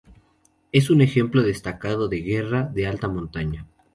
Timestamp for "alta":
2.87-3.07